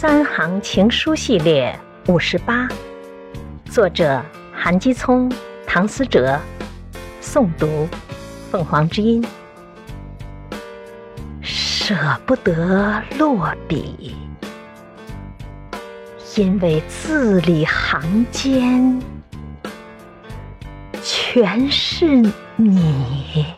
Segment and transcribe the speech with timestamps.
[0.00, 2.68] 三行情书系列五十八。
[3.64, 4.22] 作者
[4.54, 5.28] 韩基聪
[5.66, 6.38] 唐思哲。
[7.20, 7.88] 诵读
[8.48, 9.26] 凤凰之音。
[11.42, 14.14] 舍不得落笔
[16.36, 19.02] 因为字里行间
[21.02, 22.22] 全是
[22.54, 23.57] 你。